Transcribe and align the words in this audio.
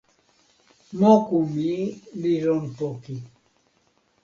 moku 0.99 1.37
mi 1.53 1.73
li 2.21 2.33
lon 2.45 2.63
poki. 2.77 3.15